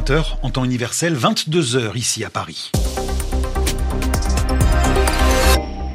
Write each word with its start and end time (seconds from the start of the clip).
20h 0.00 0.38
en 0.42 0.48
temps 0.48 0.64
universel, 0.64 1.14
22h 1.14 1.94
ici 1.94 2.24
à 2.24 2.30
Paris. 2.30 2.70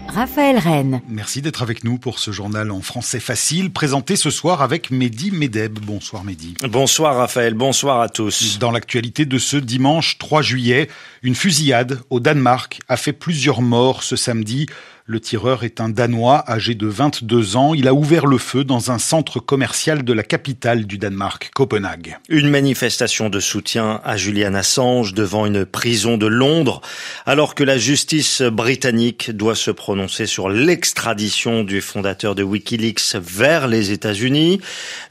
Raphaël 0.08 0.60
Rennes. 0.60 1.01
Merci 1.10 1.42
d'être 1.42 1.63
avec 1.63 1.83
nous 1.83 1.97
pour 1.97 2.20
ce 2.20 2.29
journal 2.29 2.70
en 2.70 2.81
français 2.81 3.20
facile, 3.20 3.74
présenté 3.74 4.15
ce 4.15 4.29
soir 4.29 4.62
avec 4.62 4.92
Mehdi 4.92 5.31
Medeb. 5.31 5.79
Bonsoir 5.79 6.24
Mehdi. 6.24 6.53
Bonsoir 6.70 7.15
Raphaël, 7.15 7.56
bonsoir 7.56 7.99
à 7.99 8.07
tous. 8.07 8.60
Dans 8.60 8.71
l'actualité 8.71 9.26
de 9.26 9.39
ce 9.39 9.57
dimanche 9.57 10.19
3 10.19 10.44
juillet, 10.44 10.87
une 11.24 11.35
fusillade 11.35 11.99
au 12.12 12.19
Danemark 12.19 12.81
a 12.87 12.97
fait 12.97 13.12
plusieurs 13.12 13.63
morts 13.63 14.03
ce 14.03 14.15
samedi. 14.15 14.67
Le 15.08 15.19
tireur 15.19 15.63
est 15.63 15.81
un 15.81 15.90
Danois 15.90 16.44
âgé 16.49 16.73
de 16.73 16.88
22 16.88 17.58
ans. 17.58 17.75
Il 17.75 17.88
a 17.88 17.93
ouvert 17.93 18.25
le 18.25 18.39
feu 18.39 18.63
dans 18.63 18.89
un 18.89 18.98
centre 18.98 19.39
commercial 19.39 20.03
de 20.03 20.13
la 20.13 20.23
capitale 20.23 20.88
du 20.88 20.98
Danemark, 20.98 21.52
Copenhague. 21.53 22.17
Une 22.27 22.49
manifestation 22.49 23.29
de 23.29 23.39
soutien 23.39 24.02
à 24.03 24.17
Julian 24.17 24.55
Assange 24.55 25.13
devant 25.13 25.45
une 25.45 25.63
prison 25.63 26.17
de 26.17 26.26
Londres, 26.26 26.81
alors 27.27 27.53
que 27.53 27.63
la 27.63 27.77
justice 27.77 28.41
britannique 28.41 29.29
doit 29.29 29.53
se 29.53 29.70
prononcer 29.70 30.26
sur 30.26 30.49
l'extradition 30.49 31.63
du 31.63 31.81
fondateur 31.81 32.34
de 32.34 32.41
Wikileaks 32.41 33.17
vers 33.21 33.67
les 33.67 33.91
États-Unis. 33.91 34.59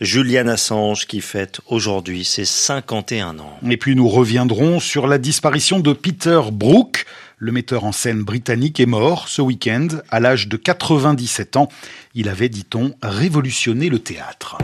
Julian 0.00 0.48
Assange 0.48 1.06
qui 1.06 1.20
fête 1.20 1.60
aujourd'hui 1.68 2.24
ses 2.24 2.44
51 2.44 3.38
ans. 3.38 3.60
Et 3.70 3.76
puis 3.76 3.94
nous 3.94 4.08
reviendrons 4.08 4.80
sur 4.80 5.06
la 5.06 5.18
disparition 5.18 5.78
de 5.78 5.92
Peter 5.92 6.40
Brook. 6.50 7.06
Le 7.38 7.52
metteur 7.52 7.84
en 7.84 7.92
scène 7.92 8.22
britannique 8.22 8.80
est 8.80 8.86
mort 8.86 9.28
ce 9.28 9.42
week-end 9.42 9.88
à 10.10 10.20
l'âge 10.20 10.48
de 10.48 10.56
97 10.56 11.56
ans. 11.56 11.68
Il 12.14 12.28
avait, 12.28 12.48
dit-on, 12.48 12.94
révolutionné 13.02 13.88
le 13.88 13.98
théâtre. 13.98 14.58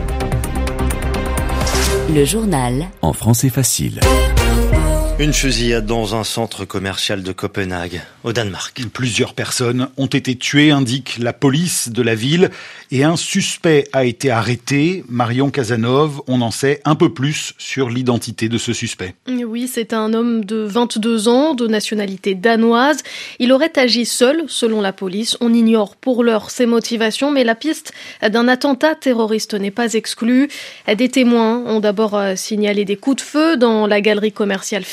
Le 2.13 2.25
journal 2.25 2.87
en 3.01 3.13
français 3.13 3.49
facile. 3.49 3.99
Une 5.21 5.33
fusillade 5.33 5.85
dans 5.85 6.15
un 6.15 6.23
centre 6.23 6.65
commercial 6.65 7.21
de 7.21 7.31
Copenhague, 7.31 8.01
au 8.23 8.33
Danemark. 8.33 8.81
Plusieurs 8.91 9.35
personnes 9.35 9.87
ont 9.97 10.07
été 10.07 10.35
tuées, 10.35 10.71
indique 10.71 11.19
la 11.19 11.31
police 11.31 11.89
de 11.89 12.01
la 12.01 12.15
ville, 12.15 12.49
et 12.89 13.03
un 13.03 13.15
suspect 13.15 13.87
a 13.93 14.03
été 14.03 14.31
arrêté. 14.31 15.03
Marion 15.07 15.51
Casanov, 15.51 16.23
on 16.25 16.41
en 16.41 16.49
sait 16.49 16.81
un 16.85 16.95
peu 16.95 17.13
plus 17.13 17.53
sur 17.59 17.91
l'identité 17.91 18.49
de 18.49 18.57
ce 18.57 18.73
suspect. 18.73 19.13
Oui, 19.27 19.69
c'est 19.71 19.93
un 19.93 20.15
homme 20.15 20.43
de 20.43 20.63
22 20.63 21.27
ans, 21.27 21.53
de 21.53 21.67
nationalité 21.67 22.33
danoise. 22.33 23.03
Il 23.37 23.51
aurait 23.51 23.77
agi 23.77 24.07
seul, 24.07 24.45
selon 24.47 24.81
la 24.81 24.91
police. 24.91 25.37
On 25.39 25.53
ignore 25.53 25.97
pour 25.97 26.23
l'heure 26.23 26.49
ses 26.49 26.65
motivations, 26.65 27.29
mais 27.29 27.43
la 27.43 27.53
piste 27.53 27.93
d'un 28.27 28.47
attentat 28.47 28.95
terroriste 28.95 29.53
n'est 29.53 29.69
pas 29.69 29.93
exclue. 29.93 30.49
Des 30.91 31.09
témoins 31.09 31.63
ont 31.67 31.79
d'abord 31.79 32.19
signalé 32.35 32.85
des 32.85 32.95
coups 32.95 33.17
de 33.17 33.21
feu 33.21 33.55
dans 33.55 33.85
la 33.85 34.01
galerie 34.01 34.31
commerciale 34.31 34.83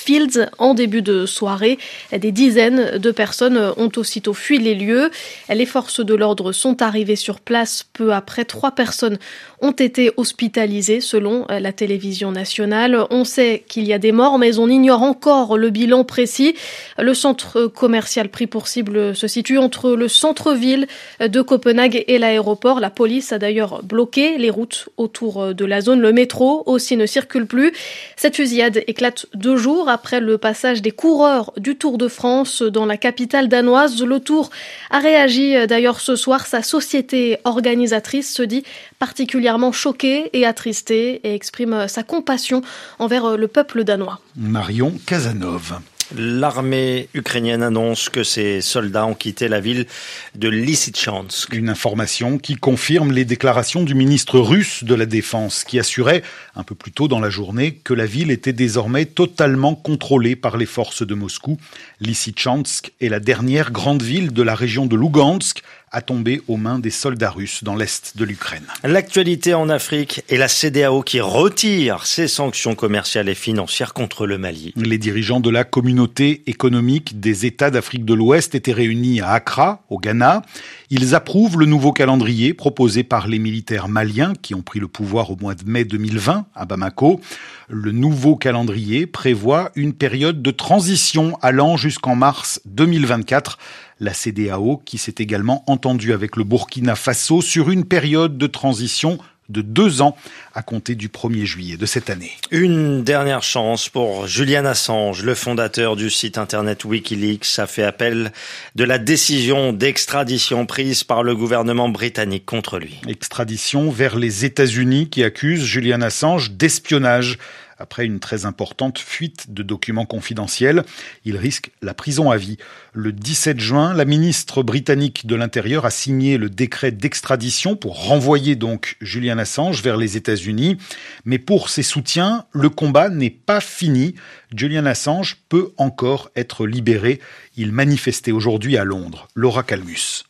en 0.58 0.74
début 0.74 1.02
de 1.02 1.26
soirée. 1.26 1.78
Des 2.12 2.32
dizaines 2.32 2.98
de 2.98 3.10
personnes 3.10 3.72
ont 3.76 3.90
aussitôt 3.96 4.34
fui 4.34 4.58
les 4.58 4.74
lieux. 4.74 5.10
Les 5.48 5.66
forces 5.66 6.00
de 6.04 6.14
l'ordre 6.14 6.52
sont 6.52 6.82
arrivées 6.82 7.16
sur 7.16 7.40
place 7.40 7.84
peu 7.92 8.12
après. 8.12 8.44
Trois 8.44 8.72
personnes 8.72 9.18
ont 9.60 9.72
été 9.72 10.10
hospitalisées 10.16 11.00
selon 11.00 11.46
la 11.48 11.72
télévision 11.72 12.32
nationale. 12.32 13.06
On 13.10 13.24
sait 13.24 13.64
qu'il 13.68 13.86
y 13.86 13.92
a 13.92 13.98
des 13.98 14.12
morts, 14.12 14.38
mais 14.38 14.58
on 14.58 14.68
ignore 14.68 15.02
encore 15.02 15.56
le 15.56 15.70
bilan 15.70 16.04
précis. 16.04 16.54
Le 16.98 17.14
centre 17.14 17.66
commercial 17.66 18.28
pris 18.28 18.46
pour 18.46 18.68
cible 18.68 19.14
se 19.14 19.26
situe 19.26 19.58
entre 19.58 19.90
le 19.90 20.08
centre-ville 20.08 20.86
de 21.20 21.42
Copenhague 21.42 22.04
et 22.06 22.18
l'aéroport. 22.18 22.80
La 22.80 22.90
police 22.90 23.32
a 23.32 23.38
d'ailleurs 23.38 23.82
bloqué 23.82 24.38
les 24.38 24.50
routes 24.50 24.88
autour 24.96 25.54
de 25.54 25.64
la 25.64 25.80
zone. 25.80 26.00
Le 26.00 26.12
métro 26.12 26.62
aussi 26.66 26.96
ne 26.96 27.06
circule 27.06 27.46
plus. 27.46 27.72
Cette 28.16 28.36
fusillade 28.36 28.82
éclate 28.86 29.26
deux 29.34 29.56
jours 29.56 29.88
après 29.88 29.97
le 30.20 30.38
passage 30.38 30.82
des 30.82 30.90
coureurs 30.90 31.52
du 31.56 31.76
Tour 31.76 31.98
de 31.98 32.08
France 32.08 32.62
dans 32.62 32.86
la 32.86 32.96
capitale 32.96 33.48
danoise. 33.48 34.02
Le 34.02 34.20
Tour 34.20 34.50
a 34.90 34.98
réagi 34.98 35.54
d'ailleurs 35.66 36.00
ce 36.00 36.16
soir. 36.16 36.46
Sa 36.46 36.62
société 36.62 37.38
organisatrice 37.44 38.32
se 38.32 38.42
dit 38.42 38.64
particulièrement 38.98 39.72
choquée 39.72 40.30
et 40.32 40.46
attristée 40.46 41.20
et 41.24 41.34
exprime 41.34 41.88
sa 41.88 42.02
compassion 42.02 42.62
envers 42.98 43.36
le 43.36 43.48
peuple 43.48 43.84
danois. 43.84 44.20
Marion 44.36 44.94
Casanov. 45.06 45.80
L'armée 46.16 47.10
ukrainienne 47.12 47.62
annonce 47.62 48.08
que 48.08 48.24
ses 48.24 48.62
soldats 48.62 49.04
ont 49.04 49.14
quitté 49.14 49.46
la 49.46 49.60
ville 49.60 49.86
de 50.34 50.48
Lysychansk. 50.48 51.52
Une 51.52 51.68
information 51.68 52.38
qui 52.38 52.56
confirme 52.56 53.12
les 53.12 53.26
déclarations 53.26 53.82
du 53.82 53.94
ministre 53.94 54.40
russe 54.40 54.84
de 54.84 54.94
la 54.94 55.04
Défense 55.04 55.64
qui 55.64 55.78
assurait 55.78 56.22
un 56.56 56.62
peu 56.62 56.74
plus 56.74 56.92
tôt 56.92 57.08
dans 57.08 57.20
la 57.20 57.28
journée 57.28 57.74
que 57.84 57.92
la 57.92 58.06
ville 58.06 58.30
était 58.30 58.54
désormais 58.54 59.04
totalement 59.04 59.74
contrôlée 59.74 60.34
par 60.34 60.56
les 60.56 60.64
forces 60.64 61.06
de 61.06 61.14
Moscou. 61.14 61.58
Lysychansk 62.00 62.92
est 63.02 63.10
la 63.10 63.20
dernière 63.20 63.70
grande 63.70 64.02
ville 64.02 64.32
de 64.32 64.42
la 64.42 64.54
région 64.54 64.86
de 64.86 64.96
Lugansk 64.96 65.62
à 65.92 66.02
tomber 66.02 66.40
aux 66.48 66.56
mains 66.56 66.78
des 66.78 66.90
soldats 66.90 67.30
russes 67.30 67.64
dans 67.64 67.76
l'est 67.76 68.16
de 68.16 68.24
l'Ukraine. 68.24 68.64
L'actualité 68.84 69.54
en 69.54 69.68
Afrique 69.68 70.22
est 70.28 70.36
la 70.36 70.48
CDAO 70.48 71.02
qui 71.02 71.20
retire 71.20 72.06
ses 72.06 72.28
sanctions 72.28 72.74
commerciales 72.74 73.28
et 73.28 73.34
financières 73.34 73.94
contre 73.94 74.26
le 74.26 74.38
Mali. 74.38 74.72
Les 74.76 74.98
dirigeants 74.98 75.40
de 75.40 75.50
la 75.50 75.64
communauté 75.64 76.42
économique 76.46 77.20
des 77.20 77.46
États 77.46 77.70
d'Afrique 77.70 78.04
de 78.04 78.14
l'Ouest 78.14 78.54
étaient 78.54 78.72
réunis 78.72 79.20
à 79.20 79.30
Accra, 79.30 79.82
au 79.90 79.98
Ghana. 79.98 80.42
Ils 80.90 81.14
approuvent 81.14 81.58
le 81.58 81.66
nouveau 81.66 81.92
calendrier 81.92 82.54
proposé 82.54 83.04
par 83.04 83.28
les 83.28 83.38
militaires 83.38 83.88
maliens 83.88 84.32
qui 84.40 84.54
ont 84.54 84.62
pris 84.62 84.80
le 84.80 84.88
pouvoir 84.88 85.30
au 85.30 85.36
mois 85.36 85.54
de 85.54 85.68
mai 85.68 85.84
2020 85.84 86.46
à 86.54 86.64
Bamako. 86.64 87.20
Le 87.68 87.92
nouveau 87.92 88.36
calendrier 88.36 89.06
prévoit 89.06 89.70
une 89.74 89.92
période 89.92 90.40
de 90.40 90.50
transition 90.50 91.36
allant 91.42 91.76
jusqu'en 91.76 92.16
mars 92.16 92.62
2024 92.64 93.58
la 94.00 94.14
CDAO 94.14 94.80
qui 94.84 94.96
s'est 94.96 95.16
également 95.18 95.62
entendue 95.66 96.14
avec 96.14 96.36
le 96.36 96.44
Burkina 96.44 96.94
Faso 96.94 97.42
sur 97.42 97.68
une 97.70 97.84
période 97.84 98.38
de 98.38 98.46
transition 98.46 99.18
de 99.48 99.62
deux 99.62 100.02
ans 100.02 100.16
à 100.54 100.62
compter 100.62 100.94
du 100.94 101.08
1er 101.08 101.44
juillet 101.44 101.76
de 101.76 101.86
cette 101.86 102.10
année. 102.10 102.32
Une 102.50 103.02
dernière 103.02 103.42
chance 103.42 103.88
pour 103.88 104.26
Julian 104.26 104.64
Assange, 104.64 105.22
le 105.22 105.34
fondateur 105.34 105.96
du 105.96 106.10
site 106.10 106.38
internet 106.38 106.84
Wikileaks, 106.84 107.58
a 107.58 107.66
fait 107.66 107.84
appel 107.84 108.32
de 108.74 108.84
la 108.84 108.98
décision 108.98 109.72
d'extradition 109.72 110.66
prise 110.66 111.04
par 111.04 111.22
le 111.22 111.34
gouvernement 111.34 111.88
britannique 111.88 112.46
contre 112.46 112.78
lui. 112.78 113.00
Extradition 113.08 113.90
vers 113.90 114.16
les 114.16 114.44
États-Unis 114.44 115.08
qui 115.08 115.24
accuse 115.24 115.64
Julian 115.64 116.02
Assange 116.02 116.52
d'espionnage 116.52 117.38
après 117.78 118.04
une 118.04 118.20
très 118.20 118.44
importante 118.44 118.98
fuite 118.98 119.52
de 119.52 119.62
documents 119.62 120.04
confidentiels. 120.04 120.84
Il 121.24 121.36
risque 121.36 121.70
la 121.82 121.94
prison 121.94 122.30
à 122.30 122.36
vie. 122.36 122.58
Le 122.92 123.12
17 123.12 123.60
juin, 123.60 123.94
la 123.94 124.04
ministre 124.04 124.62
britannique 124.62 125.26
de 125.26 125.34
l'Intérieur 125.34 125.84
a 125.84 125.90
signé 125.90 126.38
le 126.38 126.50
décret 126.50 126.90
d'extradition 126.90 127.76
pour 127.76 128.06
renvoyer 128.06 128.56
donc 128.56 128.96
Julian 129.00 129.38
Assange 129.38 129.82
vers 129.82 129.96
les 129.96 130.16
États-Unis. 130.16 130.78
Mais 131.24 131.38
pour 131.38 131.68
ses 131.68 131.82
soutiens, 131.82 132.46
le 132.52 132.68
combat 132.68 133.08
n'est 133.08 133.30
pas 133.30 133.60
fini. 133.60 134.14
Julian 134.54 134.86
Assange 134.86 135.36
peut 135.48 135.72
encore 135.76 136.30
être 136.36 136.66
libéré. 136.66 137.20
Il 137.56 137.72
manifestait 137.72 138.32
aujourd'hui 138.32 138.76
à 138.76 138.84
Londres. 138.84 139.28
Laura 139.34 139.62
Calmus. 139.62 140.24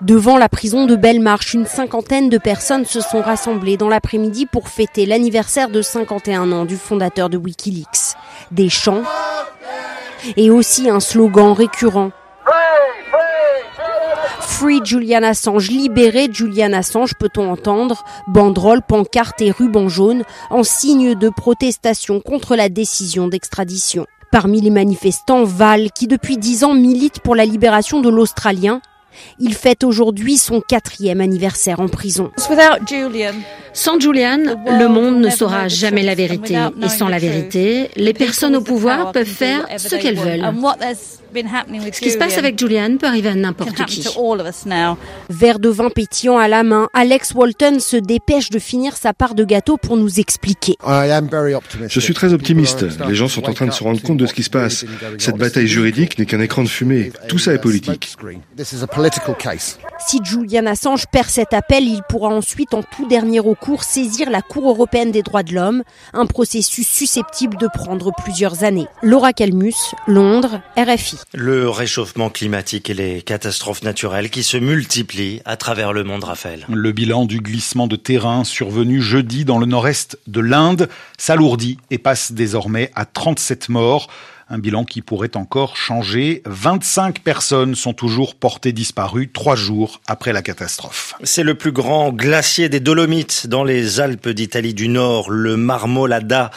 Devant 0.00 0.36
la 0.36 0.48
prison 0.48 0.86
de 0.86 0.96
Belmarsh, 0.96 1.54
une 1.54 1.66
cinquantaine 1.66 2.28
de 2.28 2.38
personnes 2.38 2.84
se 2.84 3.00
sont 3.00 3.22
rassemblées 3.22 3.76
dans 3.76 3.88
l'après-midi 3.88 4.46
pour 4.46 4.68
fêter 4.68 5.06
l'anniversaire 5.06 5.70
de 5.70 5.82
51 5.82 6.52
ans 6.52 6.64
du 6.64 6.76
fondateur 6.76 7.30
de 7.30 7.38
Wikileaks. 7.38 8.16
Des 8.50 8.68
chants 8.68 9.02
et 10.36 10.50
aussi 10.50 10.90
un 10.90 11.00
slogan 11.00 11.52
récurrent. 11.52 12.10
Free 14.40 14.80
Julian 14.84 15.22
Assange, 15.22 15.68
libéré 15.70 16.28
Julian 16.32 16.72
Assange, 16.72 17.14
peut-on 17.18 17.50
entendre, 17.50 18.04
banderoles, 18.28 18.82
pancartes 18.82 19.40
et 19.40 19.50
rubans 19.50 19.88
jaunes 19.88 20.22
en 20.50 20.62
signe 20.62 21.14
de 21.14 21.28
protestation 21.28 22.20
contre 22.20 22.56
la 22.56 22.68
décision 22.68 23.26
d'extradition. 23.26 24.06
Parmi 24.30 24.60
les 24.60 24.70
manifestants, 24.70 25.44
Val, 25.44 25.90
qui 25.92 26.06
depuis 26.06 26.38
dix 26.38 26.64
ans 26.64 26.74
milite 26.74 27.20
pour 27.20 27.34
la 27.34 27.44
libération 27.44 28.00
de 28.00 28.08
l'Australien, 28.08 28.80
il 29.38 29.54
fête 29.54 29.84
aujourd'hui 29.84 30.36
son 30.36 30.60
quatrième 30.60 31.20
anniversaire 31.20 31.80
en 31.80 31.88
prison. 31.88 32.30
Sans 33.72 33.98
Julian, 33.98 34.38
le 34.66 34.86
monde 34.86 35.18
ne 35.18 35.30
saura 35.30 35.68
jamais 35.68 36.02
la 36.02 36.14
vérité. 36.14 36.56
Et 36.82 36.88
sans 36.88 37.08
la 37.08 37.18
vérité, 37.18 37.90
les 37.96 38.12
personnes 38.12 38.56
au 38.56 38.60
pouvoir 38.60 39.12
peuvent 39.12 39.26
faire 39.26 39.66
ce 39.76 39.96
qu'elles 39.96 40.18
veulent. 40.18 40.44
Ce 41.34 42.00
qui 42.00 42.10
se 42.10 42.18
passe 42.18 42.38
avec 42.38 42.58
Julian 42.58 42.96
peut 42.98 43.06
arriver 43.06 43.30
à 43.30 43.34
n'importe 43.34 43.84
qui. 43.86 44.06
Verre 45.30 45.58
de 45.58 45.68
vin 45.68 45.90
pétillant 45.90 46.38
à 46.38 46.48
la 46.48 46.62
main, 46.62 46.88
Alex 46.92 47.32
Walton 47.34 47.78
se 47.80 47.96
dépêche 47.96 48.50
de 48.50 48.58
finir 48.58 48.96
sa 48.96 49.12
part 49.12 49.34
de 49.34 49.44
gâteau 49.44 49.76
pour 49.76 49.96
nous 49.96 50.20
expliquer. 50.20 50.76
Je 51.88 52.00
suis 52.00 52.14
très 52.14 52.32
optimiste. 52.32 52.84
Les 53.08 53.14
gens 53.14 53.28
sont 53.28 53.48
en 53.48 53.54
train 53.54 53.66
de 53.66 53.72
se 53.72 53.82
rendre 53.82 54.00
compte 54.02 54.18
de 54.18 54.26
ce 54.26 54.34
qui 54.34 54.42
se 54.42 54.50
passe. 54.50 54.84
Cette 55.18 55.36
bataille 55.36 55.66
juridique 55.66 56.18
n'est 56.18 56.26
qu'un 56.26 56.40
écran 56.40 56.62
de 56.62 56.68
fumée. 56.68 57.12
Tout 57.28 57.38
ça 57.38 57.52
est 57.52 57.58
politique. 57.58 58.16
Si 60.06 60.20
Julian 60.22 60.66
Assange 60.66 61.06
perd 61.10 61.28
cet 61.28 61.54
appel, 61.54 61.84
il 61.84 62.02
pourra 62.08 62.28
ensuite 62.28 62.74
en 62.74 62.82
tout 62.82 63.08
dernier 63.08 63.40
recours 63.40 63.54
recours 63.54 63.84
saisir 63.84 64.30
la 64.30 64.42
Cour 64.42 64.68
européenne 64.68 65.12
des 65.12 65.22
droits 65.22 65.44
de 65.44 65.54
l'homme, 65.54 65.84
un 66.12 66.26
processus 66.26 66.88
susceptible 66.88 67.56
de 67.56 67.68
prendre 67.68 68.12
plusieurs 68.24 68.64
années. 68.64 68.86
Laura 69.02 69.32
Calmus, 69.32 69.94
Londres, 70.06 70.60
RFI. 70.76 71.16
Le 71.32 71.68
réchauffement 71.68 72.30
climatique 72.30 72.90
et 72.90 72.94
les 72.94 73.22
catastrophes 73.22 73.82
naturelles 73.82 74.30
qui 74.30 74.42
se 74.42 74.56
multiplient 74.56 75.40
à 75.44 75.56
travers 75.56 75.92
le 75.92 76.04
monde, 76.04 76.24
Raphaël. 76.24 76.66
Le 76.68 76.92
bilan 76.92 77.24
du 77.24 77.40
glissement 77.40 77.86
de 77.86 77.96
terrain 77.96 78.44
survenu 78.44 79.00
jeudi 79.00 79.44
dans 79.44 79.58
le 79.58 79.66
nord-est 79.66 80.18
de 80.26 80.40
l'Inde 80.40 80.88
s'alourdit 81.18 81.78
et 81.90 81.98
passe 81.98 82.32
désormais 82.32 82.90
à 82.94 83.04
37 83.04 83.68
morts. 83.68 84.08
Un 84.54 84.58
bilan 84.58 84.84
qui 84.84 85.02
pourrait 85.02 85.36
encore 85.36 85.76
changer. 85.76 86.40
25 86.46 87.22
personnes 87.24 87.74
sont 87.74 87.92
toujours 87.92 88.36
portées 88.36 88.70
disparues 88.72 89.28
trois 89.28 89.56
jours 89.56 90.00
après 90.06 90.32
la 90.32 90.42
catastrophe. 90.42 91.14
C'est 91.24 91.42
le 91.42 91.56
plus 91.56 91.72
grand 91.72 92.12
glacier 92.12 92.68
des 92.68 92.78
Dolomites 92.78 93.48
dans 93.48 93.64
les 93.64 93.98
Alpes 93.98 94.28
d'Italie 94.28 94.72
du 94.72 94.86
Nord, 94.86 95.28
le 95.28 95.56
Marmolada. 95.56 96.52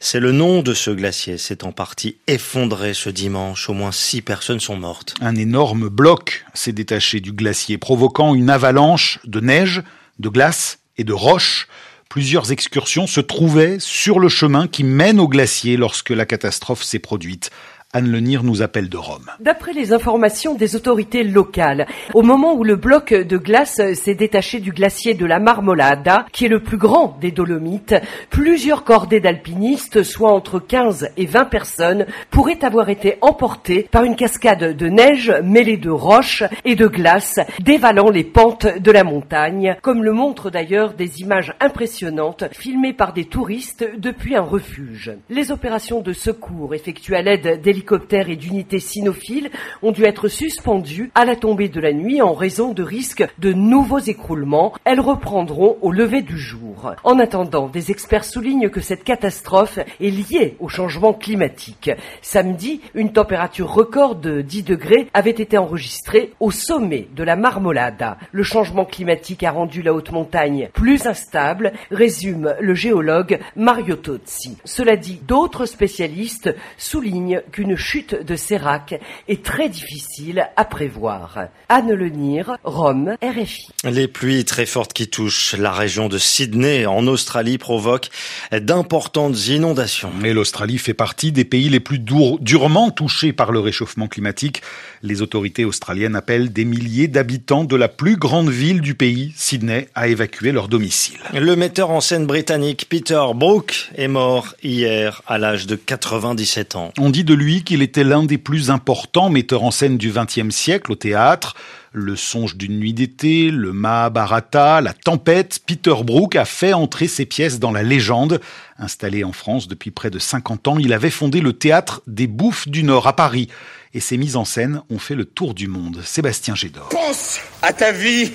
C'est 0.00 0.18
le 0.18 0.32
nom 0.32 0.62
de 0.62 0.72
ce 0.72 0.90
glacier. 0.90 1.36
C'est 1.36 1.62
en 1.62 1.72
partie 1.72 2.16
effondré 2.26 2.94
ce 2.94 3.10
dimanche. 3.10 3.68
Au 3.68 3.74
moins 3.74 3.92
six 3.92 4.22
personnes 4.22 4.60
sont 4.60 4.78
mortes. 4.78 5.14
Un 5.20 5.36
énorme 5.36 5.90
bloc 5.90 6.46
s'est 6.54 6.72
détaché 6.72 7.20
du 7.20 7.32
glacier, 7.32 7.76
provoquant 7.76 8.34
une 8.34 8.48
avalanche 8.48 9.18
de 9.26 9.40
neige, 9.40 9.82
de 10.18 10.30
glace 10.30 10.78
et 10.96 11.04
de 11.04 11.12
roches. 11.12 11.68
Plusieurs 12.12 12.52
excursions 12.52 13.06
se 13.06 13.22
trouvaient 13.22 13.78
sur 13.78 14.20
le 14.20 14.28
chemin 14.28 14.68
qui 14.68 14.84
mène 14.84 15.18
au 15.18 15.28
glacier 15.28 15.78
lorsque 15.78 16.10
la 16.10 16.26
catastrophe 16.26 16.82
s'est 16.82 16.98
produite. 16.98 17.50
Anne 17.94 18.10
Lenir 18.10 18.42
nous 18.42 18.62
appelle 18.62 18.88
de 18.88 18.96
Rome. 18.96 19.30
D'après 19.38 19.74
les 19.74 19.92
informations 19.92 20.54
des 20.54 20.76
autorités 20.76 21.24
locales, 21.24 21.86
au 22.14 22.22
moment 22.22 22.54
où 22.54 22.64
le 22.64 22.76
bloc 22.76 23.12
de 23.12 23.36
glace 23.36 23.82
s'est 23.92 24.14
détaché 24.14 24.60
du 24.60 24.72
glacier 24.72 25.12
de 25.12 25.26
la 25.26 25.38
Marmolada, 25.38 26.24
qui 26.32 26.46
est 26.46 26.48
le 26.48 26.62
plus 26.62 26.78
grand 26.78 27.18
des 27.20 27.32
Dolomites, 27.32 27.94
plusieurs 28.30 28.84
cordées 28.84 29.20
d'alpinistes, 29.20 30.04
soit 30.04 30.32
entre 30.32 30.58
15 30.58 31.10
et 31.18 31.26
20 31.26 31.44
personnes, 31.44 32.06
pourraient 32.30 32.64
avoir 32.64 32.88
été 32.88 33.18
emportées 33.20 33.86
par 33.90 34.04
une 34.04 34.16
cascade 34.16 34.74
de 34.74 34.86
neige 34.86 35.30
mêlée 35.44 35.76
de 35.76 35.90
roches 35.90 36.44
et 36.64 36.76
de 36.76 36.86
glace, 36.86 37.40
dévalant 37.60 38.08
les 38.08 38.24
pentes 38.24 38.66
de 38.66 38.90
la 38.90 39.04
montagne, 39.04 39.76
comme 39.82 40.02
le 40.02 40.12
montrent 40.12 40.48
d'ailleurs 40.48 40.94
des 40.94 41.20
images 41.20 41.52
impressionnantes 41.60 42.44
filmées 42.52 42.94
par 42.94 43.12
des 43.12 43.26
touristes 43.26 43.86
depuis 43.98 44.34
un 44.34 44.40
refuge. 44.40 45.12
Les 45.28 45.52
opérations 45.52 46.00
de 46.00 46.14
secours 46.14 46.74
effectuées 46.74 47.16
à 47.16 47.22
l'aide 47.22 47.60
d'hélicoptères 47.82 48.02
hélicoptères 48.02 48.28
et 48.30 48.36
d'unités 48.36 48.78
cynophiles 48.78 49.50
ont 49.82 49.90
dû 49.90 50.04
être 50.04 50.28
suspendues 50.28 51.10
à 51.14 51.24
la 51.24 51.34
tombée 51.34 51.68
de 51.68 51.80
la 51.80 51.92
nuit 51.92 52.22
en 52.22 52.32
raison 52.32 52.72
de 52.72 52.82
risques 52.82 53.26
de 53.38 53.52
nouveaux 53.52 53.98
écroulements. 53.98 54.72
Elles 54.84 55.00
reprendront 55.00 55.78
au 55.82 55.90
lever 55.90 56.22
du 56.22 56.38
jour. 56.38 56.92
En 57.02 57.18
attendant, 57.18 57.68
des 57.68 57.90
experts 57.90 58.24
soulignent 58.24 58.70
que 58.70 58.80
cette 58.80 59.02
catastrophe 59.02 59.78
est 60.00 60.10
liée 60.10 60.56
au 60.60 60.68
changement 60.68 61.12
climatique. 61.12 61.90
Samedi, 62.22 62.80
une 62.94 63.12
température 63.12 63.72
record 63.72 64.14
de 64.14 64.42
10 64.42 64.62
degrés 64.62 65.08
avait 65.12 65.30
été 65.30 65.58
enregistrée 65.58 66.32
au 66.38 66.50
sommet 66.50 67.08
de 67.16 67.24
la 67.24 67.36
Marmolada. 67.36 68.16
Le 68.30 68.44
changement 68.44 68.84
climatique 68.84 69.42
a 69.42 69.50
rendu 69.50 69.82
la 69.82 69.92
haute 69.92 70.12
montagne 70.12 70.70
plus 70.72 71.06
instable, 71.06 71.72
résume 71.90 72.54
le 72.60 72.74
géologue 72.74 73.40
Mario 73.56 73.96
Tozzi. 73.96 74.56
Cela 74.64 74.96
dit, 74.96 75.20
d'autres 75.26 75.66
spécialistes 75.66 76.54
soulignent 76.78 77.42
qu'une 77.50 77.71
chute 77.76 78.14
de 78.14 78.36
Sérac 78.36 78.94
est 79.28 79.44
très 79.44 79.68
difficile 79.68 80.48
à 80.56 80.64
prévoir. 80.64 81.46
Anne 81.68 81.92
Lenir, 81.92 82.56
Rome, 82.64 83.16
RFI. 83.22 83.68
Les 83.84 84.08
pluies 84.08 84.44
très 84.44 84.66
fortes 84.66 84.92
qui 84.92 85.08
touchent 85.08 85.54
la 85.54 85.72
région 85.72 86.08
de 86.08 86.18
Sydney 86.18 86.86
en 86.86 87.06
Australie 87.06 87.58
provoquent 87.58 88.10
d'importantes 88.52 89.48
inondations. 89.48 90.12
Et 90.24 90.32
l'Australie 90.32 90.78
fait 90.78 90.94
partie 90.94 91.32
des 91.32 91.44
pays 91.44 91.68
les 91.68 91.80
plus 91.80 91.98
durement 91.98 92.90
touchés 92.90 93.32
par 93.32 93.52
le 93.52 93.60
réchauffement 93.60 94.08
climatique. 94.08 94.62
Les 95.02 95.22
autorités 95.22 95.64
australiennes 95.64 96.16
appellent 96.16 96.52
des 96.52 96.64
milliers 96.64 97.08
d'habitants 97.08 97.64
de 97.64 97.76
la 97.76 97.88
plus 97.88 98.16
grande 98.16 98.50
ville 98.50 98.80
du 98.80 98.94
pays, 98.94 99.32
Sydney, 99.36 99.88
à 99.94 100.08
évacuer 100.08 100.52
leur 100.52 100.68
domicile. 100.68 101.18
Le 101.32 101.56
metteur 101.56 101.90
en 101.90 102.00
scène 102.00 102.26
britannique 102.26 102.86
Peter 102.88 103.20
Brook 103.34 103.90
est 103.96 104.08
mort 104.08 104.54
hier 104.62 105.22
à 105.26 105.38
l'âge 105.38 105.66
de 105.66 105.76
97 105.76 106.76
ans. 106.76 106.92
On 106.98 107.10
dit 107.10 107.24
de 107.24 107.34
lui 107.34 107.61
qu'il 107.62 107.82
était 107.82 108.04
l'un 108.04 108.24
des 108.24 108.38
plus 108.38 108.70
importants 108.70 109.30
metteurs 109.30 109.64
en 109.64 109.70
scène 109.70 109.98
du 109.98 110.12
XXe 110.12 110.54
siècle 110.54 110.92
au 110.92 110.94
théâtre. 110.94 111.54
Le 111.92 112.16
songe 112.16 112.56
d'une 112.56 112.78
nuit 112.78 112.94
d'été, 112.94 113.50
le 113.50 113.72
Mahabharata, 113.72 114.80
la 114.80 114.94
tempête, 114.94 115.60
Peter 115.66 115.94
Brook 116.04 116.36
a 116.36 116.44
fait 116.44 116.72
entrer 116.72 117.06
ses 117.06 117.26
pièces 117.26 117.58
dans 117.58 117.70
la 117.70 117.82
légende. 117.82 118.40
Installé 118.78 119.24
en 119.24 119.32
France 119.32 119.68
depuis 119.68 119.90
près 119.90 120.10
de 120.10 120.18
50 120.18 120.68
ans, 120.68 120.78
il 120.78 120.92
avait 120.92 121.10
fondé 121.10 121.40
le 121.40 121.52
théâtre 121.52 122.02
des 122.06 122.26
Bouffes 122.26 122.68
du 122.68 122.82
Nord 122.82 123.06
à 123.06 123.14
Paris. 123.14 123.48
Et 123.94 124.00
ses 124.00 124.16
mises 124.16 124.36
en 124.36 124.46
scène 124.46 124.82
ont 124.88 124.98
fait 124.98 125.14
le 125.14 125.26
tour 125.26 125.52
du 125.52 125.68
monde. 125.68 126.00
Sébastien 126.02 126.54
Gédor. 126.54 126.88
Pense 126.88 127.40
à 127.60 127.74
ta 127.74 127.92
vie 127.92 128.32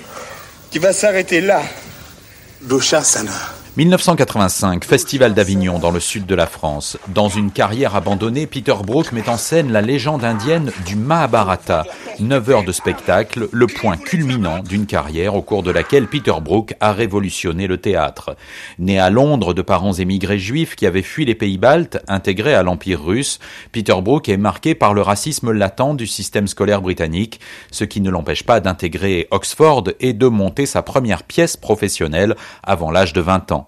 qui 0.70 0.78
va 0.78 0.92
s'arrêter 0.92 1.40
là. 1.40 1.62
Sana. 2.80 3.32
1985, 3.78 4.84
Festival 4.84 5.34
d'Avignon 5.34 5.78
dans 5.78 5.92
le 5.92 6.00
sud 6.00 6.26
de 6.26 6.34
la 6.34 6.48
France. 6.48 6.98
Dans 7.14 7.28
une 7.28 7.52
carrière 7.52 7.94
abandonnée, 7.94 8.48
Peter 8.48 8.74
Brook 8.84 9.12
met 9.12 9.28
en 9.28 9.36
scène 9.36 9.70
la 9.70 9.82
légende 9.82 10.24
indienne 10.24 10.72
du 10.84 10.96
Mahabharata. 10.96 11.84
9 12.18 12.50
heures 12.50 12.64
de 12.64 12.72
spectacle, 12.72 13.48
le 13.52 13.68
point 13.68 13.96
culminant 13.96 14.58
d'une 14.64 14.86
carrière 14.86 15.36
au 15.36 15.42
cours 15.42 15.62
de 15.62 15.70
laquelle 15.70 16.08
Peter 16.08 16.34
Brook 16.42 16.74
a 16.80 16.92
révolutionné 16.92 17.68
le 17.68 17.78
théâtre. 17.78 18.36
Né 18.80 18.98
à 18.98 19.10
Londres 19.10 19.54
de 19.54 19.62
parents 19.62 19.92
émigrés 19.92 20.40
juifs 20.40 20.74
qui 20.74 20.84
avaient 20.84 21.02
fui 21.02 21.24
les 21.24 21.36
pays 21.36 21.58
baltes, 21.58 22.02
intégrés 22.08 22.54
à 22.54 22.64
l'Empire 22.64 23.04
russe, 23.04 23.38
Peter 23.70 23.94
Brook 24.02 24.28
est 24.28 24.36
marqué 24.36 24.74
par 24.74 24.92
le 24.92 25.02
racisme 25.02 25.52
latent 25.52 25.94
du 25.94 26.08
système 26.08 26.48
scolaire 26.48 26.82
britannique, 26.82 27.38
ce 27.70 27.84
qui 27.84 28.00
ne 28.00 28.10
l'empêche 28.10 28.42
pas 28.42 28.58
d'intégrer 28.58 29.28
Oxford 29.30 29.84
et 30.00 30.14
de 30.14 30.26
monter 30.26 30.66
sa 30.66 30.82
première 30.82 31.22
pièce 31.22 31.56
professionnelle 31.56 32.34
avant 32.64 32.90
l'âge 32.90 33.12
de 33.12 33.20
20 33.20 33.52
ans. 33.52 33.67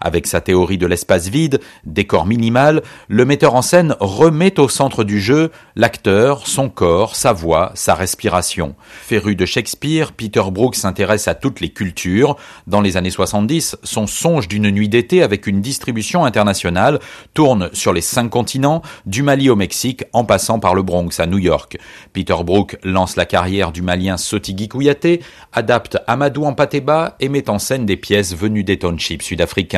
Avec 0.00 0.26
sa 0.26 0.40
théorie 0.40 0.78
de 0.78 0.86
l'espace 0.86 1.28
vide, 1.28 1.60
décor 1.84 2.26
minimal, 2.26 2.82
le 3.08 3.24
metteur 3.24 3.54
en 3.54 3.62
scène 3.62 3.96
remet 4.00 4.58
au 4.60 4.68
centre 4.68 5.04
du 5.04 5.20
jeu 5.20 5.50
l'acteur, 5.76 6.46
son 6.46 6.68
corps, 6.68 7.16
sa 7.16 7.32
voix, 7.32 7.72
sa 7.74 7.94
respiration. 7.94 8.74
Féru 9.02 9.36
de 9.36 9.46
Shakespeare, 9.46 10.12
Peter 10.12 10.42
Brook 10.50 10.76
s'intéresse 10.76 11.28
à 11.28 11.34
toutes 11.34 11.60
les 11.60 11.70
cultures. 11.70 12.36
Dans 12.66 12.80
les 12.80 12.96
années 12.96 13.10
70, 13.10 13.76
son 13.82 14.06
songe 14.06 14.48
d'une 14.48 14.70
nuit 14.70 14.88
d'été 14.88 15.22
avec 15.22 15.46
une 15.46 15.60
distribution 15.60 16.24
internationale 16.24 17.00
tourne 17.34 17.70
sur 17.72 17.92
les 17.92 18.00
cinq 18.00 18.28
continents, 18.30 18.82
du 19.06 19.22
Mali 19.22 19.50
au 19.50 19.56
Mexique 19.56 20.04
en 20.12 20.24
passant 20.24 20.58
par 20.58 20.74
le 20.74 20.82
Bronx 20.82 21.18
à 21.18 21.26
New 21.26 21.38
York. 21.38 21.78
Peter 22.12 22.36
Brook 22.44 22.78
lance 22.82 23.16
la 23.16 23.26
carrière 23.26 23.72
du 23.72 23.82
malien 23.82 24.16
Sotigui 24.16 24.68
Kouyaté, 24.68 25.20
adapte 25.52 25.98
Amadou 26.06 26.44
Ampateba 26.44 27.16
et 27.20 27.28
met 27.28 27.50
en 27.50 27.58
scène 27.58 27.86
des 27.86 27.96
pièces 27.96 28.34
venues 28.34 28.64
des 28.64 28.78
townships 28.78 29.22
sud-africains. 29.22 29.73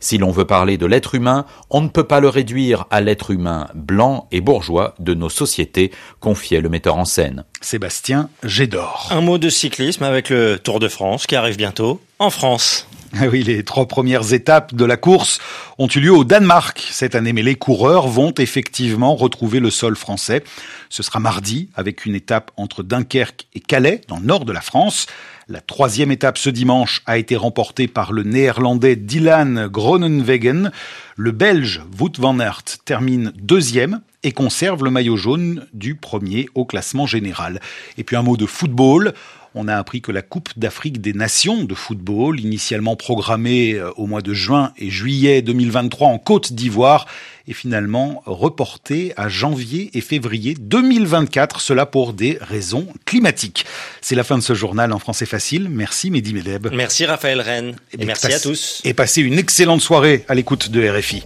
Si 0.00 0.18
l'on 0.18 0.30
veut 0.30 0.44
parler 0.44 0.78
de 0.78 0.86
l'être 0.86 1.14
humain, 1.14 1.46
on 1.70 1.80
ne 1.80 1.88
peut 1.88 2.04
pas 2.04 2.20
le 2.20 2.28
réduire 2.28 2.86
à 2.90 3.00
l'être 3.00 3.30
humain 3.30 3.68
blanc 3.74 4.28
et 4.32 4.40
bourgeois 4.40 4.94
de 4.98 5.14
nos 5.14 5.28
sociétés, 5.28 5.90
confiait 6.20 6.60
le 6.60 6.68
metteur 6.68 6.96
en 6.96 7.04
scène. 7.04 7.44
Sébastien 7.60 8.28
Gédor. 8.42 9.08
Un 9.10 9.20
mot 9.20 9.38
de 9.38 9.48
cyclisme 9.48 10.04
avec 10.04 10.30
le 10.30 10.58
Tour 10.58 10.80
de 10.80 10.88
France 10.88 11.26
qui 11.26 11.36
arrive 11.36 11.56
bientôt 11.56 12.00
en 12.18 12.30
France. 12.30 12.86
Ah 13.18 13.28
oui, 13.28 13.42
les 13.42 13.64
trois 13.64 13.88
premières 13.88 14.34
étapes 14.34 14.74
de 14.74 14.84
la 14.84 14.98
course 14.98 15.38
ont 15.78 15.88
eu 15.88 16.00
lieu 16.00 16.12
au 16.12 16.24
Danemark 16.24 16.86
cette 16.90 17.14
année, 17.14 17.32
mais 17.32 17.42
les 17.42 17.54
coureurs 17.54 18.08
vont 18.08 18.34
effectivement 18.36 19.14
retrouver 19.14 19.58
le 19.58 19.70
sol 19.70 19.96
français. 19.96 20.44
Ce 20.90 21.02
sera 21.02 21.18
mardi 21.18 21.70
avec 21.74 22.04
une 22.04 22.14
étape 22.14 22.50
entre 22.58 22.82
Dunkerque 22.82 23.46
et 23.54 23.60
Calais, 23.60 24.02
dans 24.08 24.18
le 24.18 24.26
nord 24.26 24.44
de 24.44 24.52
la 24.52 24.60
France. 24.60 25.06
La 25.48 25.60
troisième 25.60 26.10
étape 26.10 26.36
ce 26.36 26.50
dimanche 26.50 27.02
a 27.06 27.16
été 27.16 27.36
remportée 27.36 27.88
par 27.88 28.12
le 28.12 28.22
néerlandais 28.22 28.96
Dylan 28.96 29.68
Groenewegen. 29.68 30.70
Le 31.16 31.30
belge 31.30 31.82
Wout 31.98 32.12
van 32.18 32.38
Aert 32.38 32.64
termine 32.84 33.32
deuxième 33.40 34.00
et 34.24 34.32
conserve 34.32 34.84
le 34.84 34.90
maillot 34.90 35.16
jaune 35.16 35.66
du 35.72 35.94
premier 35.94 36.48
au 36.54 36.64
classement 36.66 37.06
général. 37.06 37.60
Et 37.96 38.04
puis 38.04 38.16
un 38.16 38.22
mot 38.22 38.36
de 38.36 38.44
football. 38.44 39.14
On 39.58 39.68
a 39.68 39.76
appris 39.76 40.02
que 40.02 40.12
la 40.12 40.20
Coupe 40.20 40.50
d'Afrique 40.58 41.00
des 41.00 41.14
Nations 41.14 41.64
de 41.64 41.74
football, 41.74 42.38
initialement 42.40 42.94
programmée 42.94 43.72
euh, 43.72 43.90
au 43.96 44.06
mois 44.06 44.20
de 44.20 44.34
juin 44.34 44.74
et 44.76 44.90
juillet 44.90 45.40
2023 45.40 46.08
en 46.08 46.18
Côte 46.18 46.52
d'Ivoire, 46.52 47.06
est 47.48 47.54
finalement 47.54 48.22
reportée 48.26 49.14
à 49.16 49.30
janvier 49.30 49.88
et 49.94 50.02
février 50.02 50.54
2024, 50.60 51.62
cela 51.62 51.86
pour 51.86 52.12
des 52.12 52.36
raisons 52.42 52.86
climatiques. 53.06 53.64
C'est 54.02 54.14
la 54.14 54.24
fin 54.24 54.36
de 54.36 54.42
ce 54.42 54.52
journal 54.52 54.92
en 54.92 54.98
français 54.98 55.24
facile. 55.24 55.70
Merci 55.70 56.10
Mehdi 56.10 56.34
Medeb. 56.34 56.68
Merci 56.74 57.06
Raphaël 57.06 57.40
Rennes. 57.40 57.76
Et, 57.98 58.04
merci 58.04 58.34
à 58.34 58.38
tous. 58.38 58.82
Et 58.84 58.92
passez 58.92 59.22
une 59.22 59.38
excellente 59.38 59.80
soirée 59.80 60.26
à 60.28 60.34
l'écoute 60.34 60.70
de 60.70 60.86
RFI. 60.86 61.22